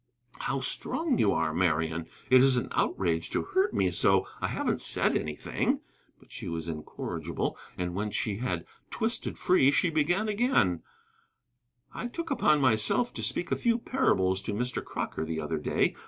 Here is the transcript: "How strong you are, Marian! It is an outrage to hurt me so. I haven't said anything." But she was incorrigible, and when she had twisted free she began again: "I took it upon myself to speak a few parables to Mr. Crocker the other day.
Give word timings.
"How 0.39 0.61
strong 0.61 1.19
you 1.19 1.31
are, 1.31 1.53
Marian! 1.53 2.07
It 2.31 2.41
is 2.41 2.57
an 2.57 2.69
outrage 2.71 3.29
to 3.29 3.43
hurt 3.43 3.71
me 3.71 3.91
so. 3.91 4.25
I 4.41 4.47
haven't 4.47 4.81
said 4.81 5.15
anything." 5.15 5.81
But 6.19 6.31
she 6.31 6.47
was 6.47 6.67
incorrigible, 6.67 7.55
and 7.77 7.93
when 7.93 8.09
she 8.09 8.37
had 8.37 8.65
twisted 8.89 9.37
free 9.37 9.69
she 9.69 9.91
began 9.91 10.27
again: 10.27 10.81
"I 11.93 12.07
took 12.07 12.31
it 12.31 12.33
upon 12.33 12.61
myself 12.61 13.13
to 13.13 13.21
speak 13.21 13.51
a 13.51 13.55
few 13.55 13.77
parables 13.77 14.41
to 14.41 14.55
Mr. 14.55 14.83
Crocker 14.83 15.23
the 15.23 15.39
other 15.39 15.59
day. 15.59 15.95